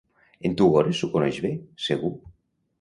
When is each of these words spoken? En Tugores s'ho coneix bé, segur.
En 0.47 0.55
Tugores 0.61 1.03
s'ho 1.03 1.11
coneix 1.17 1.39
bé, 1.45 1.53
segur. 1.91 2.13